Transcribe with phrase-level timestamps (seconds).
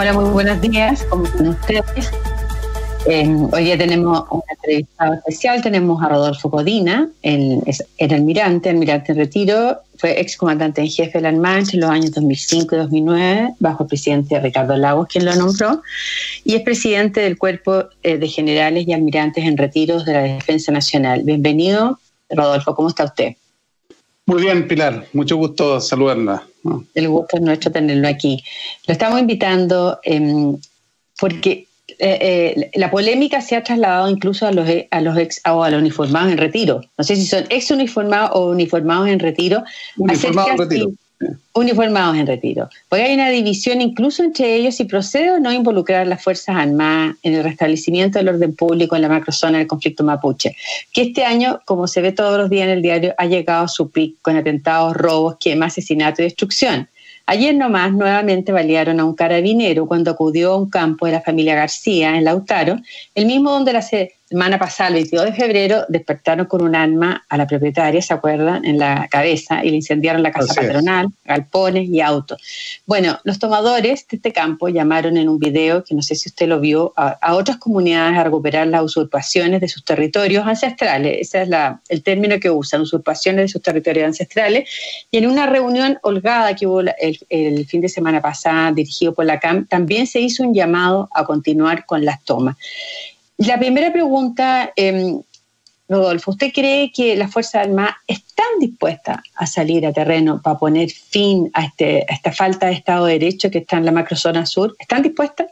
[0.00, 1.04] Hola, muy buenos días.
[1.10, 2.12] ¿Cómo están ustedes?
[3.08, 5.60] Eh, hoy día tenemos un entrevistado especial.
[5.60, 7.60] Tenemos a Rodolfo Codina, el,
[7.96, 9.80] el almirante, almirante en retiro.
[9.96, 13.88] Fue excomandante en jefe de la Armada entre los años 2005 y 2009, bajo el
[13.88, 15.82] presidente Ricardo Lagos, quien lo nombró.
[16.44, 20.70] Y es presidente del Cuerpo eh, de Generales y Almirantes en Retiros de la Defensa
[20.70, 21.24] Nacional.
[21.24, 21.98] Bienvenido,
[22.30, 22.76] Rodolfo.
[22.76, 23.34] ¿Cómo está usted?
[24.28, 25.06] Muy bien, Pilar.
[25.14, 26.46] Mucho gusto saludarla.
[26.94, 28.44] El gusto es nuestro tenerlo aquí.
[28.86, 30.54] Lo estamos invitando eh,
[31.18, 35.64] porque eh, eh, la polémica se ha trasladado incluso a los, a los ex o
[35.64, 36.82] a los uniformados en retiro.
[36.98, 39.64] No sé si son ex uniformados o uniformados en retiro.
[39.96, 40.90] Uniformados en retiro.
[41.52, 42.68] Uniformados en retiro.
[42.88, 47.16] Porque hay una división incluso entre ellos si procede o no involucrar las Fuerzas Armadas
[47.22, 50.54] en el restablecimiento del orden público en la macrozona del conflicto mapuche,
[50.92, 53.68] que este año, como se ve todos los días en el diario, ha llegado a
[53.68, 56.88] su pic con atentados, robos, quemas, asesinato y destrucción.
[57.26, 61.56] Ayer nomás nuevamente balearon a un carabinero cuando acudió a un campo de la familia
[61.56, 62.78] García en Lautaro,
[63.14, 63.82] el mismo donde la
[64.28, 68.62] semana pasada, el 22 de febrero, despertaron con un arma a la propietaria, ¿se acuerdan?,
[68.66, 72.38] en la cabeza y le incendiaron la casa patronal, galpones y autos.
[72.84, 76.46] Bueno, los tomadores de este campo llamaron en un video, que no sé si usted
[76.46, 81.18] lo vio, a, otras comunidades a recuperar las usurpaciones de sus territorios ancestrales.
[81.20, 84.68] Ese es la, el término que usan, usurpaciones de sus territorios ancestrales.
[85.10, 89.24] Y en una reunión holgada que hubo el, el fin de semana pasada, dirigido por
[89.24, 92.56] la CAM, también se hizo un llamado a continuar con las tomas.
[93.38, 95.16] La primera pregunta, eh,
[95.88, 100.90] Rodolfo, ¿usted cree que las Fuerzas Armadas están dispuestas a salir a terreno para poner
[100.90, 104.74] fin a, este, esta falta de Estado de Derecho que está en la macrozona sur?
[104.80, 105.46] ¿Están dispuestas?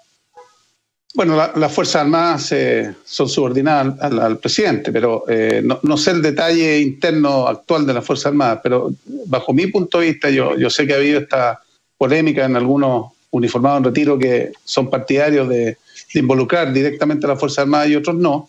[1.15, 6.21] Bueno, las Fuerzas Armadas eh, son subordinadas al, presidente, pero eh, no, no, sé el
[6.21, 8.91] detalle interno actual de las Fuerzas Armadas, pero
[9.27, 11.63] bajo mi punto de vista, yo, yo sé que ha habido esta
[11.97, 15.79] polémica en algunos uniformados en retiro que son partidarios de,
[16.13, 18.49] de involucrar directamente a la Fuerza Armada y otros no.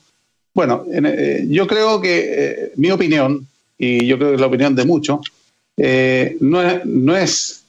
[0.58, 4.86] Bueno, eh, yo creo que eh, mi opinión, y yo creo que la opinión de
[4.86, 5.20] muchos,
[5.78, 7.64] eh, no es, no es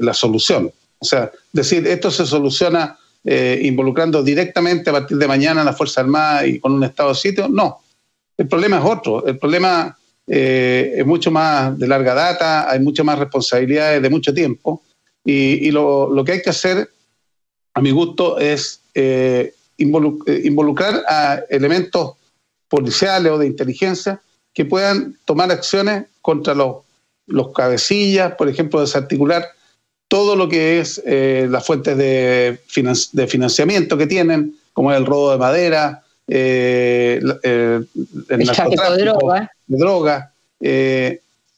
[0.00, 0.70] la solución.
[0.98, 6.00] O sea, decir, esto se soluciona involucrando directamente a partir de mañana a la Fuerza
[6.00, 7.80] Armada y con un estado de sitio, no.
[8.38, 9.26] El problema es otro.
[9.26, 9.94] El problema
[10.26, 14.82] es mucho más de larga data, hay muchas más responsabilidades de mucho tiempo.
[15.22, 16.88] Y, y lo, lo, que hay que hacer,
[17.74, 22.12] a mi gusto, es eh, eh, involucrar a elementos
[22.68, 24.20] policiales o de inteligencia
[24.54, 26.76] que puedan tomar acciones contra los,
[27.26, 29.46] los cabecillas, por ejemplo, desarticular
[30.08, 32.58] todo lo que es eh, las fuentes de,
[33.12, 37.88] de, financiamiento que tienen, como el robo de madera, eh, el,
[38.28, 39.50] el narcotráfico, de droga.
[39.66, 40.32] De droga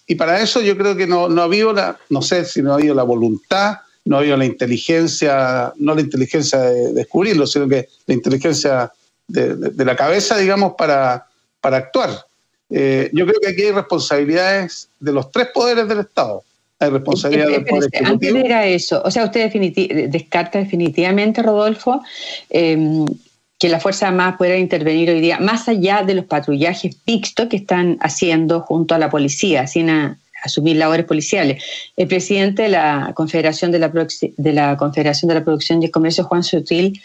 [0.07, 2.73] y para eso yo creo que no, no ha habido la, no sé si no
[2.73, 7.89] ha habido la voluntad no había la inteligencia, no la inteligencia de, descubrirlo, sino que
[8.07, 8.93] la inteligencia
[9.27, 11.27] de, la cabeza, digamos, para,
[11.61, 12.11] para actuar.
[12.71, 16.43] Eh, yo creo que aquí hay responsabilidades de los tres poderes del Estado.
[16.79, 18.37] Hay responsabilidad del Poder Ejecutivo.
[18.37, 19.51] Antes era eso, o sea, usted
[20.09, 22.03] descarta definitivamente, Rodolfo,
[22.51, 23.05] eh,
[23.59, 27.57] que la Fuerza Armada pueda intervenir hoy día, más allá de los patrullajes mixtos que
[27.57, 31.63] están haciendo junto a la policía, sin a, asumir labores policiales.
[31.97, 35.91] El presidente de la Confederación de la, de la Confederación de la Producción y el
[35.91, 37.01] Comercio, Juan Sutil,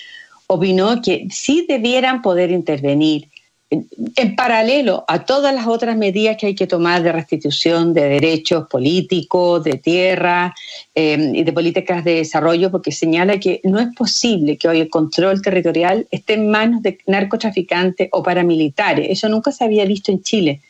[0.48, 3.28] opinó que sí debieran poder intervenir
[3.70, 8.68] en, paralelo a todas las otras medidas que hay que tomar de restitución de derechos
[8.68, 10.56] políticos, de tierra
[10.96, 14.90] eh, y de políticas de desarrollo, porque señala que no es posible que hoy el
[14.90, 19.08] control territorial esté en manos de narcotraficantes o paramilitares.
[19.10, 20.62] Eso nunca se había visto en Chile.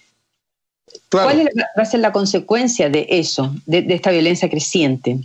[1.10, 5.20] ¿Cuál va a ser la consecuencia de eso, de, esta violencia creciente?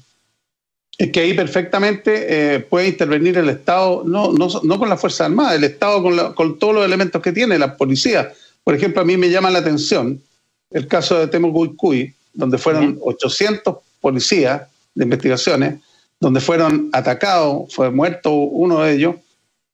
[0.97, 5.27] Es que ahí perfectamente eh, puede intervenir el Estado, no, no, no, con la Fuerza
[5.27, 8.33] Armada, el Estado con, con, todos los elementos que tiene, la policía.
[8.63, 10.23] Por ejemplo, a mí me llama la atención
[10.71, 14.63] el caso de Temucuicui, donde fueron 800 policías
[14.95, 15.81] de investigaciones,
[16.21, 19.17] donde fueron atacados, fue muerto uno de ellos,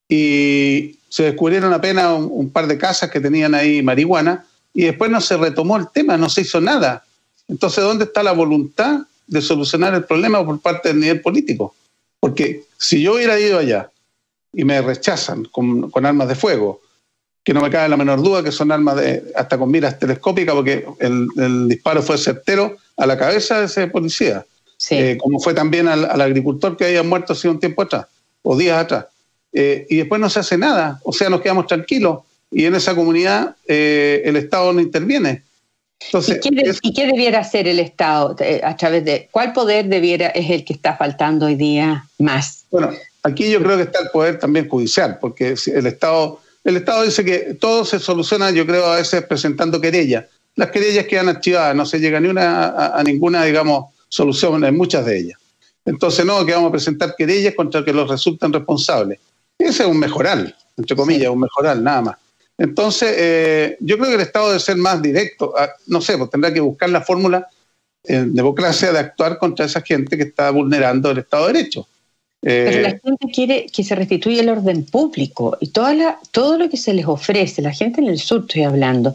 [0.09, 5.11] y se descubrieron apenas un, un par de casas que tenían ahí marihuana, y después
[5.11, 7.05] no se retomó el tema, no se hizo nada.
[7.49, 11.75] Entonces, ¿dónde está la voluntad de solucionar el problema por parte del nivel político?
[12.21, 13.91] Porque si yo hubiera ido allá
[14.53, 16.81] y me rechazan con, con armas de fuego,
[17.43, 20.55] que no me cabe la menor duda que son armas de, hasta con miras telescópicas,
[20.55, 24.45] porque el, el disparo fue certero a la cabeza de ese policía,
[24.77, 24.95] sí.
[24.95, 28.07] eh, como fue también al, al, agricultor que había muerto hace un tiempo atrás,
[28.43, 29.07] o días atrás.
[29.53, 32.21] Eh, y después no se hace nada, o sea, nos quedamos tranquilos
[32.51, 35.45] y en esa comunidad eh, el Estado no interviene.
[36.03, 38.35] Entonces, ¿Y, qué de, es, ¿Y, qué debiera hacer el Estado?
[38.41, 42.65] Eh, ¿A través de cuál poder debiera es el que está faltando hoy día más?
[42.71, 42.91] Bueno,
[43.23, 47.25] Aquí yo creo que está el poder también judicial, porque el Estado, el Estado dice
[47.25, 50.25] que todo se soluciona, yo creo, a veces presentando querellas.
[50.57, 55.05] Las querellas quedan archivadas, no se llega ni una, a, ninguna, digamos, solución en muchas
[55.05, 55.39] de ellas.
[55.85, 59.19] Entonces, no, que vamos a presentar querellas contra que los resultan responsables.
[59.59, 62.17] Ese es un mejoral, entre comillas, un mejoral, nada más.
[62.61, 65.55] Entonces, eh, yo creo que el Estado debe ser más directo.
[65.57, 67.49] Ah, no sé, pues tendrá que buscar la fórmula
[68.05, 71.89] en democracia de actuar contra esa gente que está vulnerando el Estado de Derecho.
[72.43, 76.57] Pero la eh, gente quiere que se restituya el orden público y toda la, todo
[76.57, 79.15] lo que se les ofrece, la gente en el sur estoy hablando,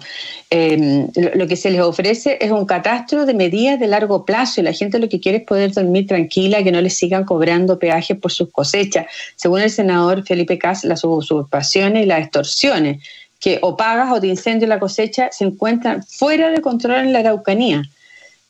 [0.52, 4.64] em, lo, que se les ofrece es un catastro de medidas de largo plazo y
[4.64, 8.16] la gente lo que quiere es poder dormir tranquila, que no les sigan cobrando peajes
[8.16, 9.08] por sus cosechas.
[9.36, 13.04] Según el senador Felipe Cas, las usurpaciones y las extorsiones,
[13.46, 17.20] que o pagas o te incendio la cosecha, se encuentran fuera de control en la
[17.20, 17.84] Araucanía.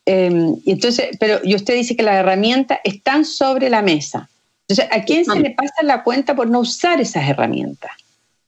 [0.05, 4.29] Y entonces, pero y usted dice que las herramientas están sobre la mesa.
[4.61, 7.91] Entonces, ¿a quién se le pasa la cuenta por no usar esas herramientas?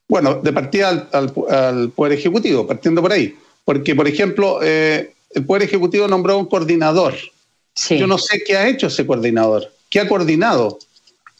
[0.08, 3.36] Bueno, de partida al, Poder Ejecutivo, partiendo por ahí.
[3.66, 7.14] Porque, por ejemplo, eh, el Poder Ejecutivo nombró un coordinador.
[7.90, 9.70] Yo no sé qué ha hecho ese coordinador.
[9.90, 10.80] ¿Qué ha coordinado?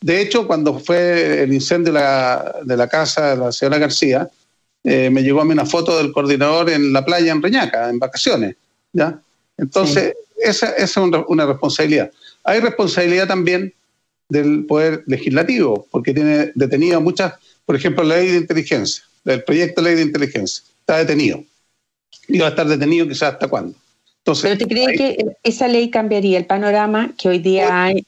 [0.02, 4.30] De hecho, cuando fue el incendio de la, de la casa de la señora García,
[4.90, 8.00] eh, me llegó a mí una foto del coordinador en la playa en Reñaca, en
[8.00, 8.56] vacaciones.
[8.94, 9.20] ¿ya?
[9.58, 12.10] Entonces, esa, esa, es una responsabilidad.
[12.46, 13.74] Hay responsabilidad también
[14.30, 17.34] del Poder Legislativo, porque tiene detenido muchas,
[17.66, 21.44] por ejemplo, la ley de inteligencia, el proyecto de ley de inteligencia, está detenido.
[22.30, 23.76] Y va a estar detenido quizás hasta cuándo.
[24.20, 28.06] Entonces, ¿Pero te crees que esa ley cambiaría el panorama que hoy día hay?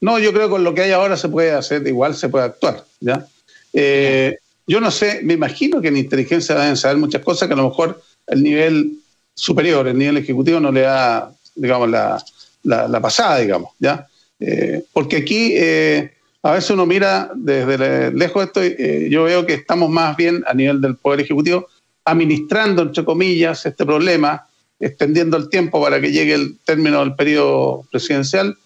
[0.00, 2.46] No, yo creo que con lo que hay ahora se puede hacer, igual se puede
[2.46, 2.84] actuar.
[2.98, 3.28] ¿ya?
[3.72, 4.36] Eh,
[4.66, 7.68] yo no sé, me imagino que en inteligencia deben saber muchas cosas que a lo
[7.68, 8.92] mejor el nivel
[9.34, 14.06] superior, el nivel ejecutivo no le da, digamos, la, pasada, digamos, ¿ya?
[14.38, 16.12] Eh, porque aquí eh,
[16.42, 20.54] a veces uno mira desde lejos esto, eh, yo veo que estamos más bien a
[20.54, 21.68] nivel del Poder Ejecutivo
[22.04, 24.46] administrando, entre comillas, este problema,
[24.80, 28.56] extendiendo el tiempo para que llegue el término del periodo presidencial,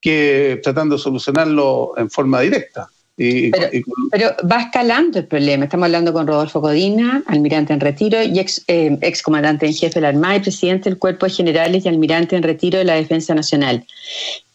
[0.00, 2.88] que tratando de solucionarlo en forma directa.
[3.16, 5.64] Pero, va escalando el problema.
[5.64, 10.00] Estamos hablando con Rodolfo Codina, almirante en retiro y ex, ex comandante en jefe de
[10.02, 13.34] la Armada y presidente del Cuerpo de Generales y almirante en retiro de la Defensa
[13.34, 13.86] Nacional.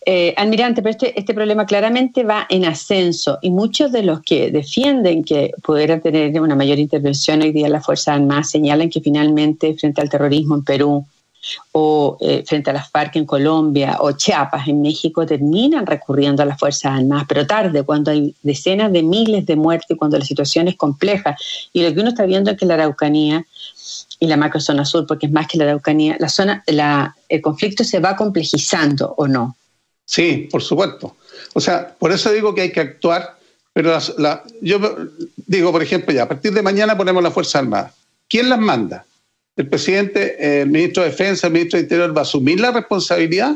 [0.03, 4.49] Eh, almirante, pero este, este, problema claramente va en ascenso y muchos de los que
[4.49, 9.75] defienden que pudiera tener una mayor intervención hoy día las Fuerzas Armadas señalan que finalmente
[9.75, 11.05] frente al terrorismo en Perú
[11.71, 16.45] o eh, frente a las FARC en Colombia o Chiapas en México terminan recurriendo a
[16.45, 20.67] las Fuerzas Armadas, pero tarde, cuando hay decenas de miles de muertes cuando la situación
[20.67, 21.35] es compleja.
[21.73, 23.45] Y lo que uno está viendo es que la Araucanía
[24.19, 27.83] y la macrozona sur, porque es más que la Araucanía, la zona, la, el conflicto
[27.83, 29.55] se va complejizando o no.
[30.05, 31.15] Sí, por supuesto.
[31.53, 33.37] O sea, por eso digo que hay que actuar,
[33.73, 33.97] pero
[34.61, 34.79] yo
[35.47, 37.93] digo, por ejemplo, ya, a partir de mañana ponemos la Fuerza Armada.
[38.27, 39.05] ¿Quién las manda?
[39.55, 43.55] ¿El presidente, el ministro de Defensa, el ministro de Interior va a asumir la responsabilidad?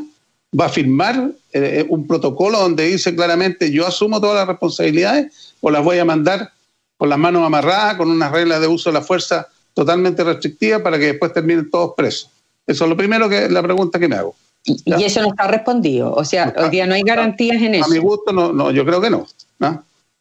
[0.58, 5.70] ¿Va a firmar eh, un protocolo donde dice claramente yo asumo todas las responsabilidades o
[5.70, 6.52] las voy a mandar
[6.96, 10.98] con las manos amarradas, con unas reglas de uso de la fuerza totalmente restrictivas para
[10.98, 12.30] que después terminen todos presos?
[12.66, 14.34] Eso es lo primero que la pregunta que me hago.
[14.64, 16.12] Y, eso no está respondido.
[16.12, 17.86] O sea, hoy día no hay garantías en eso.
[17.86, 19.26] A mi gusto, no, no yo creo que no.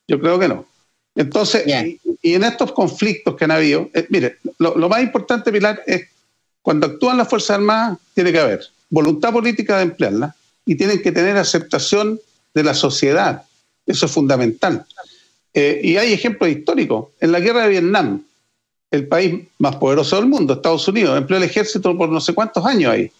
[0.08, 0.66] Yo creo que no.
[1.16, 1.66] Entonces,
[2.22, 6.10] y, en estos conflictos que han habido, eh, mire, lo, más importante, Pilar, es
[6.62, 11.12] cuando actúan las Fuerzas Armadas, tiene que haber voluntad política de emplearlas y tienen que
[11.12, 12.20] tener aceptación
[12.54, 13.44] de la sociedad.
[13.86, 14.86] Eso es fundamental.
[15.54, 17.08] Eh, y hay ejemplos históricos.
[17.20, 18.24] En la guerra de Vietnam,
[18.92, 22.66] el país más poderoso del mundo, Estados Unidos, empleó el ejército por no sé cuántos
[22.66, 23.12] años ahí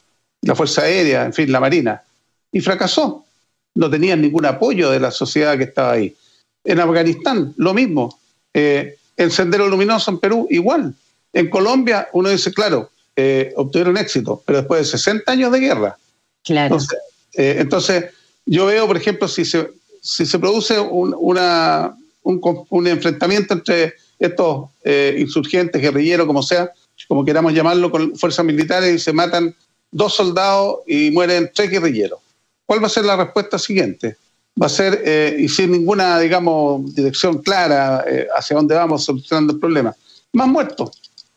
[0.46, 2.04] la Fuerza Aérea, en fin, la Marina,
[2.52, 3.26] y fracasó.
[3.74, 6.16] No tenían ningún apoyo de la sociedad que estaba ahí.
[6.66, 8.20] En Afganistán, lo mismo.
[8.54, 10.94] Eh, el Sendero Luminoso en Perú, igual.
[11.32, 15.98] En Colombia, uno dice, claro, eh, obtuvieron éxito, pero después de 60 años de guerra.
[16.44, 16.78] Claro.
[17.34, 18.12] Entonces, eh,
[18.46, 24.70] yo veo, por ejemplo, si se, si se produce un, una, un, enfrentamiento entre estos
[25.18, 26.72] insurgentes, guerrilleros, como sea,
[27.08, 29.56] como queramos llamarlo, con fuerzas militares y se matan
[29.92, 32.20] dos soldados y mueren tres guerrilleros.
[32.66, 34.18] ¿Cuál va a ser la respuesta siguiente?
[34.62, 39.54] Va a ser, eh, y sin ninguna, digamos, dirección clara eh, hacia dónde vamos solucionando
[39.54, 39.94] el problema,
[40.34, 40.92] más muertos.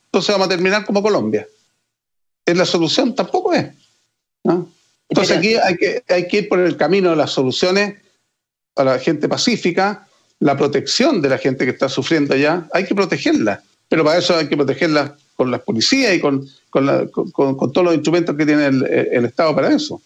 [0.06, 1.46] Entonces vamos a terminar como Colombia.
[2.46, 3.14] ¿Es la solución?
[3.14, 3.66] Tampoco es.
[5.08, 7.96] Entonces aquí hay que, hay que ir por el camino de las soluciones
[8.76, 10.06] a la gente pacífica,
[10.40, 14.36] la protección de la gente que está sufriendo allá, hay que protegerla, pero para eso
[14.36, 19.24] hay que protegerla con las policías y con, con, todos los instrumentos que tiene el,
[19.24, 20.00] Estado para eso.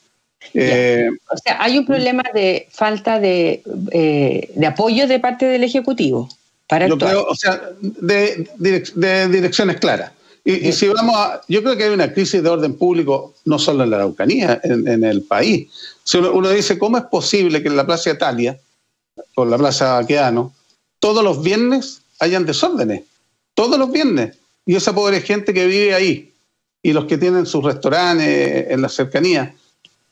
[0.55, 5.65] Eh, o sea, hay un problema de falta de, eh, de apoyo de parte del
[5.65, 6.29] Ejecutivo.
[6.67, 10.13] Para yo creo, o sea, de, de, direcciones claras.
[10.45, 13.85] Y, si vamos a, yo creo que hay una crisis de orden público, no solo
[13.85, 15.69] en la Araucanía, en, el país.
[16.03, 18.59] Si uno, dice, ¿cómo es posible que en la Plaza Italia,
[19.37, 20.53] o la Plaza Aqueano,
[20.99, 23.05] todos los viernes hayan desórdenes?
[23.55, 24.37] Todos los viernes.
[24.67, 26.33] Y esa pobre gente que vive ahí,
[26.83, 29.55] y los que tienen sus restaurantes en la cercanía,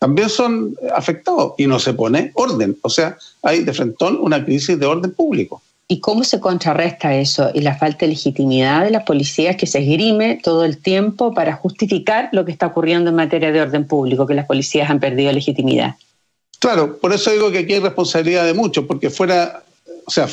[0.00, 2.76] también son afectados y no se pone orden.
[2.80, 5.62] O sea, hay de frente una crisis de orden público.
[5.88, 9.80] ¿Y cómo se contrarresta eso y la falta de legitimidad de las policías que se
[9.80, 14.26] esgrime todo el tiempo para justificar lo que está ocurriendo en materia de orden público,
[14.26, 15.97] que las policías han perdido legitimidad?
[16.61, 19.62] Claro, por eso digo que aquí hay responsabilidad de muchos, porque fuera,
[20.07, 20.28] o sea,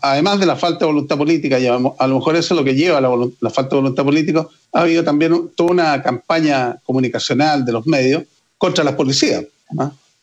[0.00, 2.74] además de la falta de voluntad política, y a, lo mejor eso es lo que
[2.74, 7.72] lleva a la, falta de voluntad política, ha habido también toda una campaña comunicacional de
[7.72, 8.22] los medios
[8.58, 9.44] contra las policías,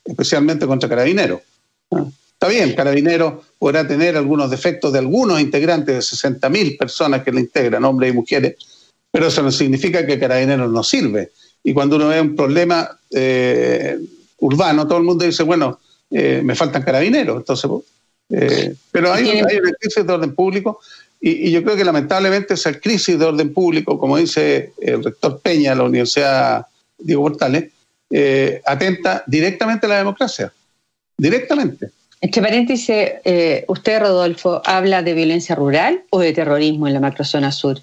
[0.05, 1.41] especialmente contra carabineros.
[1.89, 7.41] Está bien, Carabineros podrá tener algunos defectos de algunos integrantes de 60.000 personas que le
[7.41, 8.55] integran, hombres y mujeres,
[9.11, 11.31] pero eso no significa que Carabineros no sirve.
[11.63, 13.99] Y cuando uno ve un problema eh,
[14.39, 17.37] urbano, todo el mundo dice, bueno, eh, me faltan carabineros.
[17.37, 17.69] Entonces,
[18.29, 20.79] eh, pero hay, una crisis de orden público
[21.19, 25.71] y, yo creo que lamentablemente esa crisis de orden público, como dice el rector Peña
[25.71, 26.65] de la Universidad
[26.97, 27.71] Diego Portales,
[28.65, 30.51] atenta directamente a la democracia.
[31.17, 31.91] Directamente.
[32.21, 37.51] Entre paréntesis, eh, usted, Rodolfo, ¿habla de violencia rural o de terrorismo en la macrozona
[37.51, 37.79] sur?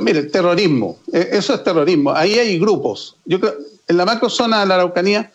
[0.00, 2.12] mire, terrorismo, eh, eso es terrorismo.
[2.12, 3.16] Ahí hay grupos.
[3.24, 3.54] Yo creo,
[3.88, 5.32] en la macrozona de la Araucanía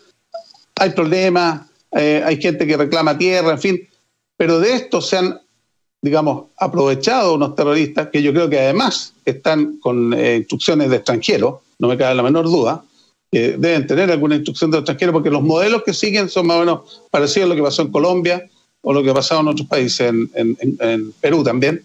[0.79, 3.89] hay problemas, eh, hay gente que reclama tierra, en fin,
[4.37, 5.41] pero de esto se han,
[6.01, 11.89] digamos, aprovechado unos terroristas que yo creo que además están con instrucciones de extranjeros, no
[11.89, 12.83] me cabe la menor duda,
[13.31, 16.59] que deben tener alguna instrucción de extranjero, porque los modelos que siguen son más o
[16.59, 18.49] menos parecidos a lo que pasó en Colombia
[18.81, 21.83] o lo que ha pasado en otros países, en, Perú también,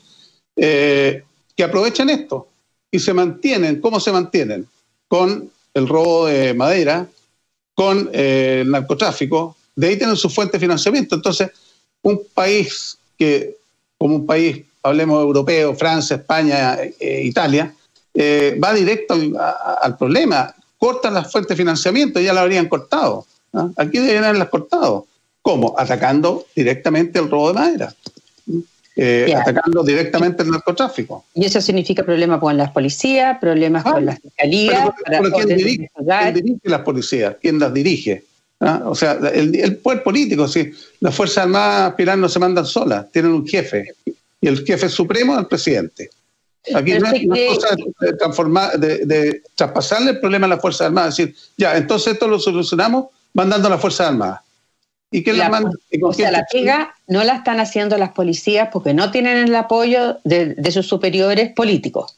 [0.57, 1.23] eh,
[1.55, 2.49] que aprovechan esto
[2.91, 3.81] y se mantienen.
[3.81, 4.67] ¿Cómo se mantienen?
[5.07, 7.07] Con el robo de madera,
[7.75, 11.15] con eh, el narcotráfico, de ahí tienen su fuente de financiamiento.
[11.15, 11.51] Entonces,
[12.03, 13.57] un país que,
[13.99, 17.73] como un país, hablemos europeo, Francia, España, eh, Italia,
[18.19, 19.15] va directo
[19.83, 23.27] al problema cortan las fuentes de financiamiento, ya la habrían cortado.
[23.77, 25.07] Aquí deberían haberlas cortado.
[25.43, 25.75] ¿Cómo?
[25.79, 27.95] Atacando directamente el robo de madera.
[28.99, 31.27] Eh, atacando directamente el narcotráfico.
[31.35, 34.91] Y eso significa problemas con las policías, problemas con las fiscalías.
[35.05, 35.91] Pero, ¿quién, dirige,
[36.65, 37.37] las policías?
[37.41, 38.25] ¿Quién las dirige?
[38.59, 38.83] ¿Ah?
[38.87, 43.33] O sea, el, poder político, si las Fuerzas Armadas aspirantes no se mandan solas, tienen
[43.33, 43.93] un jefe.
[44.41, 46.11] Y el jefe supremo es el presidente.
[46.75, 51.35] Aquí no es cosa de, transformar, de, traspasarle el problema a las Fuerzas Armadas, decir,
[51.57, 54.41] ya, entonces esto lo solucionamos mandando a las Fuerzas Armadas.
[55.11, 55.73] ¿Y qué la, mandan?
[56.03, 60.19] O sea, la pega no la están haciendo las policías porque no tienen el apoyo
[60.25, 62.17] de, sus superiores políticos.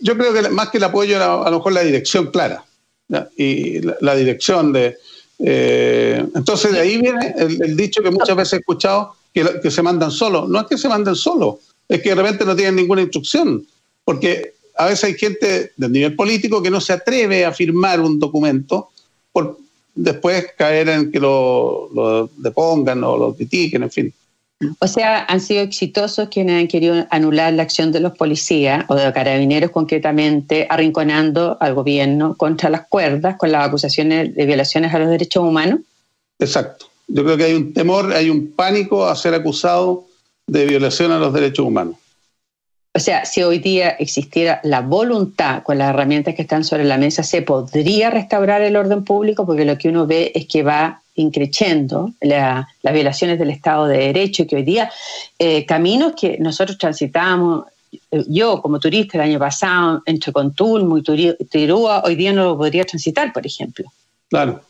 [0.00, 2.64] Yo creo que más que el apoyo, a, lo mejor la dirección clara.
[3.36, 4.96] Y la, dirección de...
[5.40, 9.82] Eh, entonces de ahí viene el, dicho que muchas veces he escuchado, que, que se
[9.82, 10.48] mandan solos.
[10.48, 11.56] No es que se manden solos,
[11.88, 13.66] es que de repente no tienen ninguna instrucción
[14.08, 18.18] porque a veces hay gente del nivel político que no se atreve a firmar un
[18.18, 18.88] documento
[19.32, 19.58] por
[19.94, 24.14] después caer en que lo, depongan o lo critiquen, en fin.
[24.78, 28.94] O sea, han sido exitosos quienes han querido anular la acción de los policías o
[28.94, 35.00] de carabineros concretamente, arrinconando al gobierno contra las cuerdas con las acusaciones de violaciones a
[35.00, 35.80] los derechos humanos.
[36.38, 36.86] Exacto.
[37.08, 40.06] Yo creo que hay un temor, hay un pánico a ser acusado
[40.46, 41.96] de violación a los derechos humanos.
[42.98, 46.98] O sea, si hoy día existiera la voluntad con las herramientas que están sobre la
[46.98, 51.00] mesa, se podría restaurar el orden público, porque lo que uno ve es que va
[51.14, 54.90] increciendo las violaciones del Estado de Derecho y que hoy día
[55.38, 57.66] eh, caminos que nosotros transitamos,
[58.10, 61.02] eh, yo como turista el año pasado, entre Contulmo y
[61.48, 63.92] Tirúa, hoy día no lo podría transitar, por ejemplo.
[64.28, 64.60] Claro.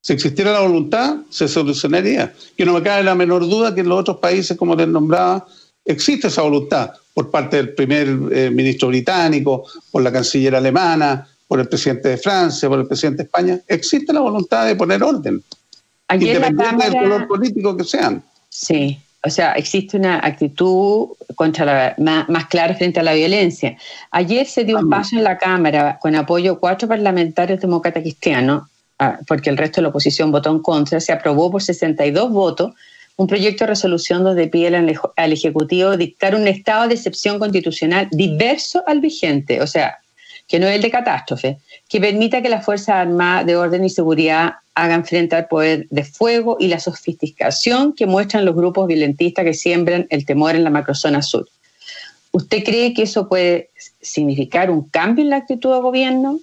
[0.00, 2.32] Si existiera la voluntad, se solucionaría.
[2.56, 5.46] Que no me cabe la menor duda que en los otros países, como les nombraba,
[5.84, 11.60] existe esa voluntad por parte del primer eh, ministro británico, por la canciller alemana, por
[11.60, 13.60] el presidente de Francia, por el presidente de España.
[13.66, 15.42] Existe la voluntad de poner orden,
[16.12, 18.22] independiente del color político que sean.
[18.48, 23.76] Sí, o sea, existe una actitud contra más, clara frente a la violencia.
[24.12, 28.62] Ayer se dio un paso en la Cámara con apoyo de cuatro parlamentarios demócratas cristianos,
[28.98, 32.72] ah, porque el resto de la oposición votó en contra, se aprobó por 62 votos
[33.16, 34.74] un proyecto de resolución donde pide
[35.16, 39.60] al Ejecutivo dictar un estado de excepción constitucional diverso al vigente.
[39.60, 39.98] O sea,
[40.50, 43.90] que no es el de catástrofe, que permita que las Fuerzas Armadas de Orden y
[43.90, 49.44] Seguridad hagan frente al poder de fuego y la sofisticación que muestran los grupos violentistas
[49.44, 51.48] que siembran el temor en la macrozona sur.
[52.32, 56.40] ¿Usted cree que eso puede significar un cambio en la actitud del gobierno?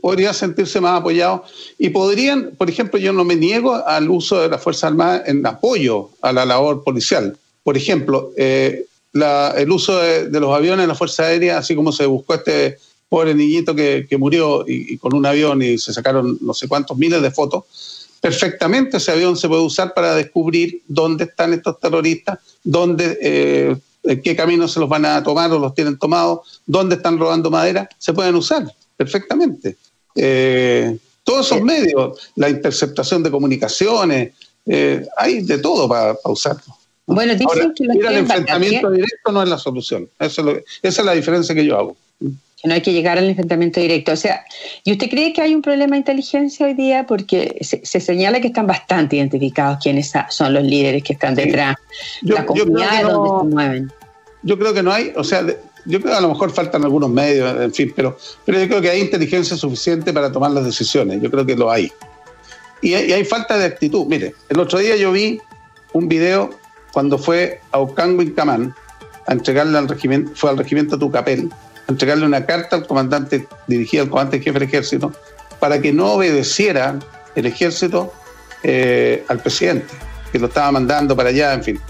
[0.00, 1.44] Podría, sentirse más apoyado
[1.78, 5.44] y podrían, por ejemplo, yo no me niego al uso de las Fuerzas Armadas en
[5.46, 7.36] apoyo a la labor policial.
[7.62, 12.06] Por ejemplo, eh, el uso de, los aviones en la Fuerza Aérea, así como se
[12.06, 16.66] buscó este pobre niñito que, murió y, con un avión y se sacaron no sé
[16.66, 21.78] cuántos miles de fotos, perfectamente ese avión se puede usar para descubrir dónde están estos
[21.78, 26.96] terroristas, dónde, eh, qué camino se los van a tomar o los tienen tomados, dónde
[26.96, 28.64] están robando madera, se pueden usar
[28.96, 29.76] perfectamente.
[30.14, 34.32] Eh, todos esos medios, la interceptación de comunicaciones,
[34.66, 36.76] eh, hay de todo para usarlo.
[37.06, 40.08] Bueno, dicen que ir al enfrentamiento directo no es la solución.
[40.18, 41.96] esa es la diferencia que yo hago.
[42.60, 44.12] Que no hay que llegar al enfrentamiento directo.
[44.12, 44.44] O sea,
[44.84, 47.06] ¿y usted cree que hay un problema de inteligencia hoy día?
[47.06, 51.76] Porque se, señala que están bastante identificados quiénes son los líderes que están detrás,
[52.22, 53.92] la comunidad donde se mueven.
[54.44, 55.44] Yo creo que no hay, o sea,
[55.84, 58.80] yo creo que a lo mejor faltan algunos medios, en fin, pero, pero yo creo
[58.80, 61.20] que hay inteligencia suficiente para tomar las decisiones.
[61.20, 61.90] Yo creo que lo hay.
[62.80, 64.06] Y hay, y hay falta de actitud.
[64.06, 65.40] Mire, el otro día yo vi
[65.92, 66.50] un video
[66.92, 68.74] cuando fue a Ocango Camán
[69.26, 71.50] a entregarle al regimiento, fue al regimiento Tucapel,
[71.92, 75.12] entregarle una carta al comandante, dirigida al comandante jefe del ejército,
[75.60, 76.98] para que no obedeciera
[77.34, 78.12] el ejército
[78.62, 79.94] eh, al presidente,
[80.30, 81.80] que lo estaba mandando para allá, en fin.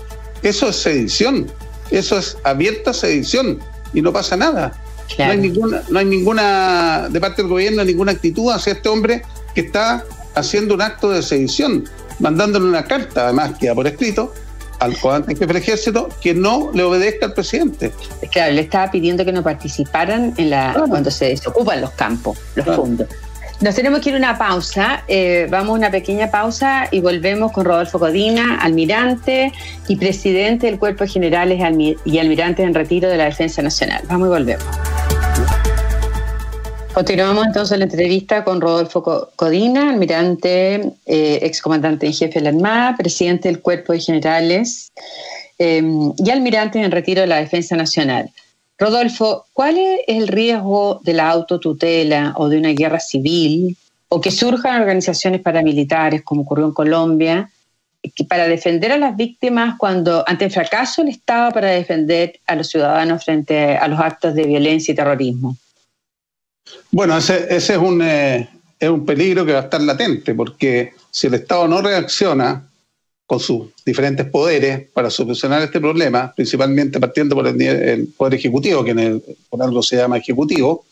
[0.43, 1.51] Eso es sedición,
[1.91, 3.61] eso es abierta sedición
[3.95, 4.73] y no pasa nada.
[5.19, 9.23] No, hay ninguna, no hay ninguna, de parte del gobierno, ninguna actitud hacia este hombre
[9.55, 10.05] que está
[10.35, 11.85] haciendo un acto de sedición,
[12.19, 14.33] mandándole una carta, además queda por escrito,
[14.83, 17.93] al comandante jefe del ejército que no le obedezca al presidente.
[18.31, 22.67] Claro, le estaba pidiendo que no participaran en la cuando se desocupan los campos, los
[22.67, 23.09] fondos.
[23.61, 27.53] Nos tenemos que ir a una pausa, eh, vamos a una pequeña pausa y volvemos
[27.53, 29.53] con Rodolfo Codina, almirante
[29.87, 31.61] y presidente del Cuerpo de Generales
[32.05, 34.03] y almirantes en retiro de la Defensa Nacional.
[34.09, 34.92] Vamos y volvemos.
[36.95, 42.97] Continuamos entonces la entrevista con Rodolfo Codina, almirante, eh, excomandante en jefe de la Armada,
[42.99, 44.93] presidente del Cuerpo de Generales
[45.57, 48.31] em, y almirante en retiro de la Defensa Nacional.
[48.77, 53.75] Rodolfo, ¿cuál es el riesgo de la autotutela o de una guerra civil
[54.09, 57.51] o que surjan organizaciones paramilitares como ocurrió en Colombia
[58.29, 62.69] para defender a las víctimas cuando ante el fracaso el Estado para defender a los
[62.69, 65.57] ciudadanos frente a los actos de violencia y terrorismo?
[66.91, 71.27] Bueno, ese, es, un, eh, es un peligro que va a estar latente, porque si
[71.27, 72.69] el Estado no reacciona
[73.25, 79.21] con sus diferentes poderes para solucionar este problema, principalmente partiendo por el, Poder Ejecutivo, que
[79.49, 80.85] por algo se llama Ejecutivo,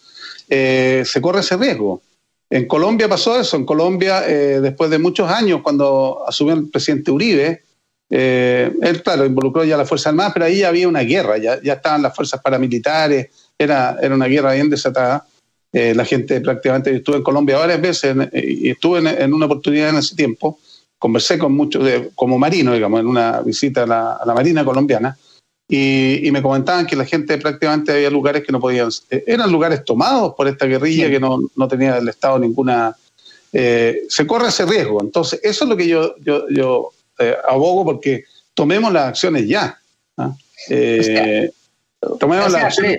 [0.48, 2.00] eh, se corre ese riesgo.
[2.48, 7.10] En Colombia pasó eso, en Colombia, eh, después de muchos años, cuando asumió el presidente
[7.10, 7.62] Uribe,
[8.08, 11.74] él, claro, involucró ya las Fuerzas Armadas, pero ahí ya había una guerra, ya, ya
[11.74, 15.26] estaban las fuerzas paramilitares, era, era una guerra bien desatada.
[15.72, 19.96] Eh, la gente prácticamente, estuve en Colombia varias veces y estuve en, una oportunidad en
[19.96, 20.58] ese tiempo,
[20.98, 25.16] conversé con muchos, de, como marino, digamos, en una visita a la, Marina colombiana,
[25.68, 29.84] y, me comentaban que la gente prácticamente había lugares que no podían, eh, eran lugares
[29.84, 32.96] tomados por esta guerrilla que no, no, tenía el Estado ninguna,
[33.52, 35.00] eh, se corre ese riesgo.
[35.00, 36.90] Entonces, eso es lo que yo, yo, yo
[37.48, 39.78] abogo porque tomemos las acciones ya.
[40.16, 40.34] ¿ah?
[42.18, 42.98] tomemos las acciones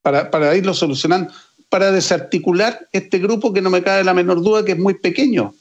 [0.00, 1.30] para, para irlo solucionando
[1.76, 5.52] para desarticular este grupo que no me cabe la menor duda que es muy pequeño.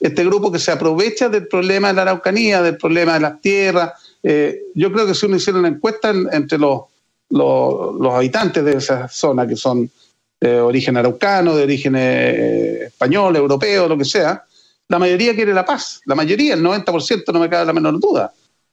[0.00, 3.92] Este grupo que se aprovecha del problema de la Araucanía, del problema de las tierras.
[4.22, 6.82] Eh, yo creo que si uno hiciera una encuesta entre los,
[7.30, 9.90] los, habitantes de esa zona, que son
[10.38, 14.44] de origen araucano, de origen eh, español, europeo, lo que sea,
[14.88, 16.02] la mayoría quiere la paz.
[16.04, 18.30] La mayoría, el 90%, no me cabe la menor duda.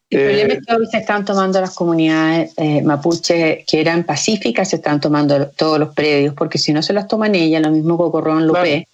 [0.09, 4.69] El problema es que hoy se están tomando las comunidades eh, mapuches que eran pacíficas,
[4.69, 7.95] se están tomando todos los predios, porque si no se las toman ellas, lo mismo
[7.95, 8.87] que ocurrió en Lupé,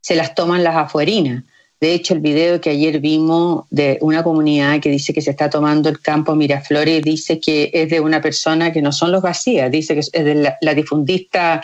[0.00, 1.44] se las toman las afuerinas.
[1.78, 5.50] De hecho, el video que ayer vimos de una comunidad que dice que se está
[5.50, 9.70] tomando el campo Miraflores dice que es de una persona que no son los vacías,
[9.70, 11.62] dice que es de la, difundista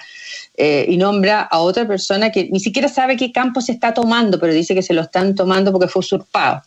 [0.56, 4.40] eh, y nombra a otra persona que ni siquiera sabe qué campo se está tomando,
[4.40, 6.62] pero dice que se lo están tomando porque fue usurpado.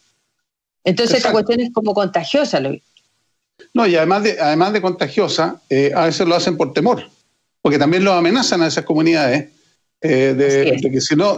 [0.84, 2.62] Entonces esta cuestión es como contagiosa.
[3.74, 7.04] No, y además de, además de contagiosa, eh, a veces lo hacen por temor,
[7.62, 9.50] porque también lo amenazan a esas comunidades
[10.02, 11.38] eh, de, que, si no,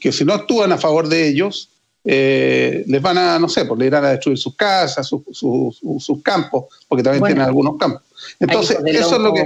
[0.00, 1.70] que si no actúan a favor de ellos,
[2.04, 6.66] eh, les van a, no sé, pues le irán a destruir sus casas, sus campos,
[6.86, 8.02] porque también tienen algunos campos.
[8.38, 9.44] Entonces, eso es lo que...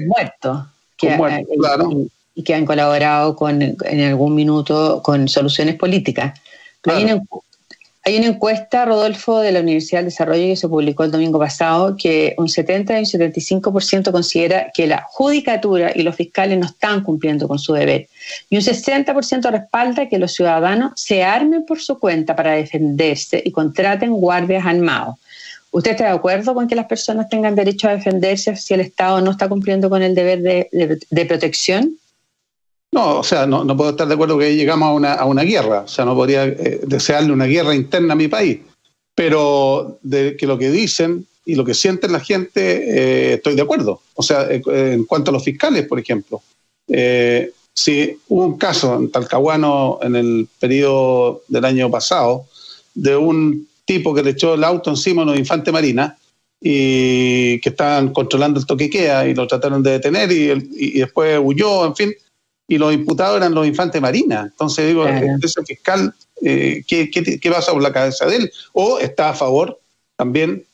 [0.99, 6.39] que, y, que han colaborado con, en algún minuto con soluciones políticas.
[6.85, 7.07] Hay
[8.17, 12.35] una encuesta, Rodolfo, de la Universidad del Desarrollo que se publicó el domingo pasado, que
[12.39, 17.47] un 70 y un 75% considera que la judicatura y los fiscales no están cumpliendo
[17.47, 18.09] con su deber.
[18.49, 23.53] Y un 60% respalda que los ciudadanos se armen por su cuenta para defenderse y
[23.53, 25.17] contraten guardias armados.
[25.73, 29.21] ¿Usted está de acuerdo con que las personas tengan derecho a defenderse si el Estado
[29.21, 32.00] no está cumpliendo con el deber de protección?
[32.93, 35.83] No, o sea, no, puedo estar de acuerdo que llegamos a una, a una guerra.
[35.83, 38.59] O sea, no podría eh, desearle una guerra interna a mi país.
[39.15, 43.63] Pero de que lo que dicen y lo que sienten la gente, eh, estoy de
[43.63, 44.01] acuerdo.
[44.15, 46.43] O sea, eh, en cuanto a los fiscales, por ejemplo,
[47.73, 52.47] si hubo un caso en Talcahuano en el periodo del año pasado
[52.95, 56.19] de un tipo que le echó el auto encima a unos infantes marina
[56.61, 61.95] y que estaban controlando el toquequea y lo trataron de detener y después huyó, en
[61.95, 62.15] fin
[62.71, 64.47] y los imputados eran los infantes marinas.
[64.53, 68.53] Entonces digo, ese fiscal, eh, ¿qué, qué, pasa por la cabeza de él?
[68.73, 69.81] O está a favor
[70.15, 70.65] también,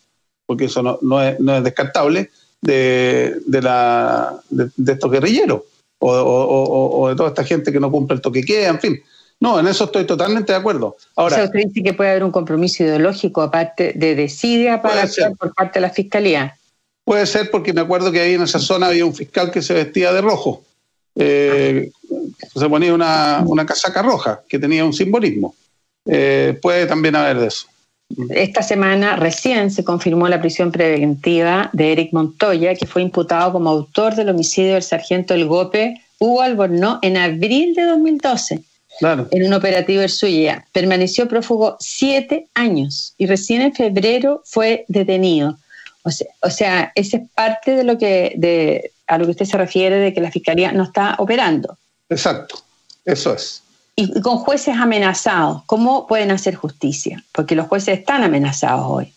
[0.44, 2.30] porque eso no, es, descartable,
[2.60, 5.62] de, la, de, estos guerrilleros
[5.98, 9.02] o, de toda esta gente que no cumple el toque queda, en fin.
[9.40, 10.98] No, en eso estoy totalmente de acuerdo.
[11.14, 15.78] Ahora, usted dice que puede haber un compromiso ideológico aparte de desidia para por parte
[15.78, 16.58] de la fiscalía.
[17.04, 19.72] Puede ser porque me acuerdo que ahí en esa zona había un fiscal que se
[19.72, 20.65] vestía de rojo
[21.16, 21.90] eh,
[22.54, 25.54] se ponía una, casaca roja que tenía un simbolismo.
[26.06, 27.66] Eh, puede también haber de eso.
[28.30, 33.70] Esta semana recién se confirmó la prisión preventiva de Eric Montoya, que fue imputado como
[33.70, 38.62] autor del homicidio del sargento El Gope Hugo Albornoz en abril de 2012.
[39.30, 40.64] En un operativo en suya.
[40.72, 45.58] Permaneció prófugo siete años y recién en febrero fue detenido.
[46.06, 49.44] O sea, o sea, esa es parte de lo que, de, a lo que usted
[49.44, 51.76] se refiere de que la Fiscalía no está operando.
[52.08, 52.60] Exacto,
[53.04, 53.62] eso es.
[53.96, 57.24] Y, con jueces amenazados, ¿cómo pueden hacer justicia?
[57.32, 59.12] Porque los jueces están amenazados hoy,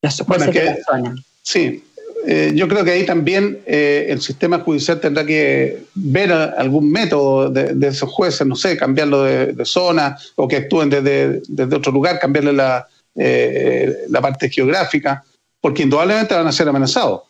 [0.00, 1.14] los jueces de la zona.
[1.42, 1.84] Sí,
[2.26, 7.50] eh, yo creo que ahí también eh, el sistema judicial tendrá que ver algún método
[7.50, 12.54] de, esos jueces, no sé, cambiarlo de, zona o que actúen desde, otro lugar, cambiarle
[12.54, 15.22] la, eh, la parte geográfica,
[15.66, 17.22] porque indudablemente van a ser amenazados.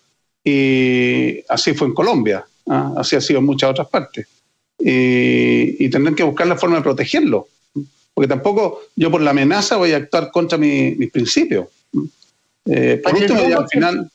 [0.45, 2.93] Y así fue en Colombia, ¿ah?
[2.99, 4.27] así ha sido en muchas otras partes.
[4.79, 7.49] Y, tendrán que buscar la forma de protegerlo,
[8.13, 11.69] porque tampoco yo por la amenaza voy a actuar contra mis principios.
[12.67, 14.11] Eh, por último, al final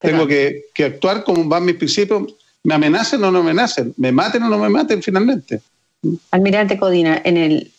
[0.00, 4.42] tengo que, actuar como van mis principios, me amenacen o no me amenacen, me maten
[4.42, 5.60] o no me maten finalmente.
[6.32, 7.70] Almirante Codina, en el,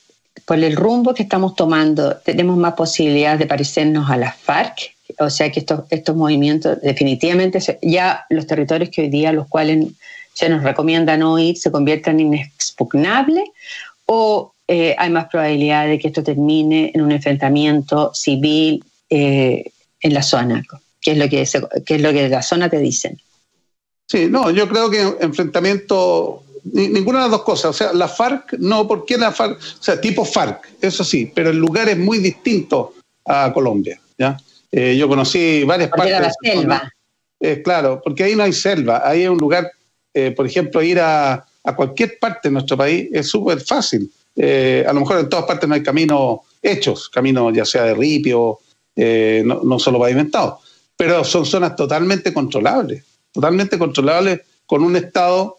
[0.46, 5.30] por el rumbo que estamos tomando, tenemos más posibilidades de parecernos a las FARC o
[5.30, 9.88] sea que estos, estos movimientos definitivamente ya los territorios que hoy día los cuales
[10.34, 13.44] se nos recomienda no ir se conviertan en inexpugnables
[14.06, 20.14] o eh, hay más probabilidad de que esto termine en un enfrentamiento civil eh, en
[20.14, 20.64] la zona,
[21.02, 23.20] que es lo que, es lo que la zona te dicen.
[24.08, 28.54] Sí, no, yo creo que enfrentamiento, ninguna de las dos cosas, o sea, la FARC,
[28.60, 29.58] no, ¿por qué la FARC?
[29.58, 32.94] O sea, tipo FARC, eso sí, pero el lugar es muy distinto
[33.26, 34.38] a Colombia, ¿ya?
[34.76, 36.16] Eh, yo conocí varias partes.
[36.16, 36.94] de la selva.
[37.40, 39.72] Eh, claro, porque ahí no hay selva, ahí es un lugar,
[40.14, 44.12] eh, por ejemplo, ir a, cualquier parte de nuestro país es súper fácil.
[44.36, 48.60] a lo mejor en todas partes no hay caminos hechos, caminos ya sea de ripio,
[48.96, 50.60] no, no solo pavimentados,
[50.98, 55.58] pero son zonas totalmente controlables, totalmente controlables con un Estado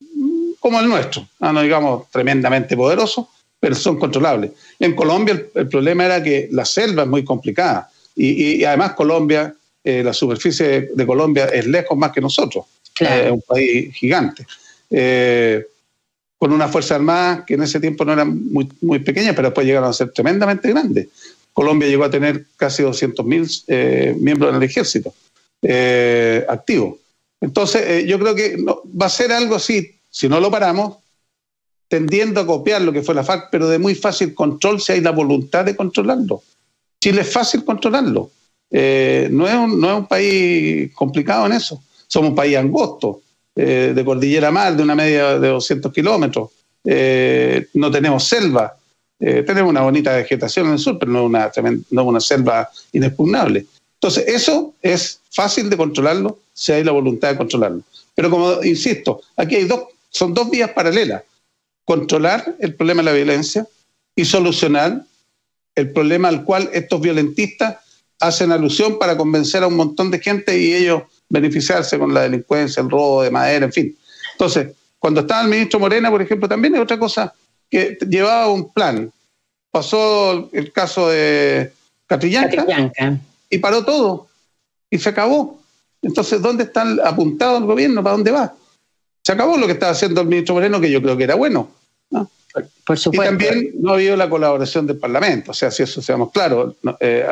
[0.00, 4.50] mm, como el nuestro, ah, no digamos tremendamente poderoso, pero son controlables.
[4.78, 10.02] En Colombia el problema era que la selva es muy complicada y, además Colombia, eh,
[10.02, 12.66] la superficie de Colombia es lejos más que nosotros.
[13.00, 14.46] Eh, es un país gigante.
[14.90, 15.64] Eh,
[16.36, 19.66] con una fuerza armada que en ese tiempo no era muy, muy pequeña, pero después
[19.66, 21.08] llegaron a ser tremendamente grandes.
[21.52, 25.14] Colombia llegó a tener casi 200.000 miembros en el ejército
[26.48, 26.98] activo.
[27.40, 30.96] Entonces, yo creo que va a ser algo así, si no lo paramos,
[31.90, 35.00] tendiendo a copiar lo que fue la FARC, pero de muy fácil control si hay
[35.00, 36.42] la voluntad de controlarlo.
[37.00, 38.30] Chile es fácil controlarlo.
[38.70, 41.82] Eh, no, es un, no es un país complicado en eso.
[42.06, 43.22] Somos un país angosto,
[43.56, 46.50] eh, de cordillera mar, de una media de 200 kilómetros.
[46.84, 48.76] Eh, no tenemos selva.
[49.18, 51.50] tenemos una bonita vegetación en el sur, pero no una,
[51.90, 53.66] no una selva inexpugnable.
[53.94, 57.82] Entonces, eso es fácil de controlarlo si hay la voluntad de controlarlo.
[58.14, 61.22] Pero como insisto, aquí hay dos, son dos vías paralelas.
[61.84, 63.66] Controlar el problema de la violencia
[64.16, 65.04] y solucionar
[65.74, 67.76] el problema al cual estos violentistas
[68.20, 72.82] hacen alusión para convencer a un montón de gente y ellos beneficiarse con la delincuencia,
[72.82, 73.96] el robo de madera, en fin.
[74.32, 77.32] Entonces, cuando estaba el ministro Morena, por ejemplo, también es otra cosa
[77.70, 79.10] que llevaba un plan.
[79.70, 81.72] Pasó el caso de
[82.06, 82.66] Catrillanca,
[83.48, 84.28] y paró todo
[84.90, 85.60] y se acabó.
[86.02, 88.02] Entonces, ¿dónde está apuntado el gobierno?
[88.02, 88.54] ¿Para dónde va?
[89.22, 91.70] Se acabó lo que estaba haciendo el ministro Moreno, que yo creo que era bueno.
[92.84, 93.22] Por supuesto.
[93.22, 96.74] Y también no ha habido la colaboración del Parlamento, o sea, si eso seamos claros,
[96.98, 97.26] eh,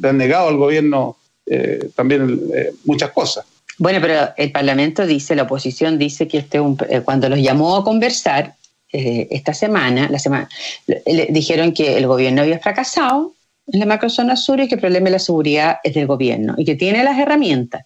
[0.00, 3.44] le han negado al gobierno eh, también eh, muchas cosas.
[3.78, 6.60] Bueno, pero el Parlamento dice, la oposición dice que este
[7.04, 8.54] cuando los llamó a conversar
[8.96, 10.48] esta semana, la semana,
[10.86, 13.34] le, dijeron que el gobierno había fracasado
[13.66, 16.64] en la macrozona sur y que el problema de la seguridad es del gobierno y
[16.64, 17.84] que tiene las herramientas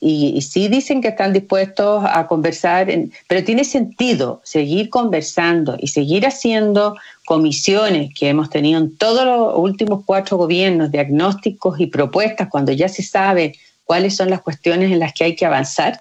[0.00, 2.88] y, sí dicen que están dispuestos a conversar,
[3.28, 9.58] pero tiene sentido seguir conversando y seguir haciendo comisiones que hemos tenido en todos los
[9.58, 15.00] últimos cuatro gobiernos, diagnósticos y propuestas, cuando ya se sabe cuáles son las cuestiones en
[15.00, 16.00] las que hay que avanzar?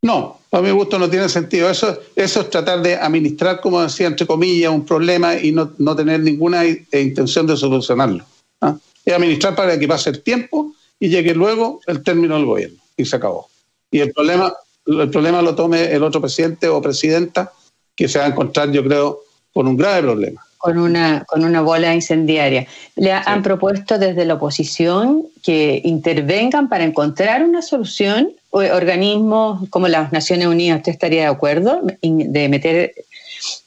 [0.00, 1.70] No, a mi gusto no tiene sentido.
[1.70, 6.20] Eso, eso es tratar de administrar, como decía, entre comillas, un problema y no, tener
[6.20, 8.24] ninguna intención de solucionarlo.
[8.62, 8.76] ¿ah?
[9.04, 13.04] Es administrar para que pase el tiempo y llegue luego el término del gobierno y
[13.04, 13.48] se acabó.
[13.90, 14.54] Y el problema,
[14.86, 17.50] el problema lo tome el otro presidente o presidenta
[17.96, 19.18] que se va a encontrar, yo creo,
[19.52, 20.46] con un grave problema.
[20.58, 22.68] Con una, con una bola incendiaria.
[22.94, 28.30] Le han propuesto desde la oposición que intervengan para encontrar una solución.
[28.50, 32.94] Organismos como las Naciones Unidas, ¿usted estaría de acuerdo de meter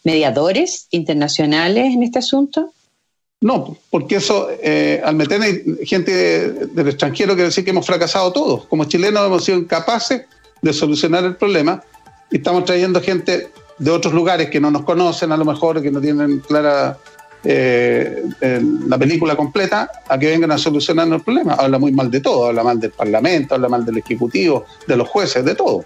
[0.05, 2.71] mediadores internacionales en este asunto?
[3.45, 5.39] No, porque eso, eh, al meter
[5.83, 8.65] gente del extranjero, quiere decir que hemos fracasado todos.
[8.65, 10.23] Como chilenos hemos sido incapaces
[10.63, 11.83] de solucionar el problema
[12.31, 15.91] y estamos trayendo gente de otros lugares que no nos conocen, a lo mejor, que
[15.91, 16.97] no tienen clara
[17.43, 18.23] eh,
[18.87, 21.53] la película completa, a que vengan a solucionar el problema.
[21.53, 25.07] Habla muy mal de todo, habla mal del Parlamento, habla mal del Ejecutivo, de los
[25.07, 25.85] jueces, de todo.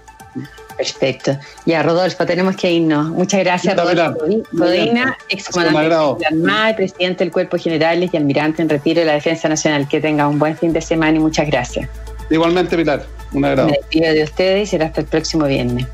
[0.79, 1.37] Perfecto.
[1.65, 3.09] Ya, Rodolfo, tenemos que irnos.
[3.09, 9.01] Muchas gracias, Rodolfo Rodina, excomandante de Armada, presidente del Cuerpo Generales y almirante en retiro
[9.01, 9.89] de la Defensa Nacional.
[9.89, 11.89] Que tenga un buen fin de semana y muchas gracias.
[12.29, 13.03] Igualmente, Pilar.
[13.33, 13.67] Un agrado.
[13.67, 15.85] Me despido de ustedes y será hasta el próximo viernes.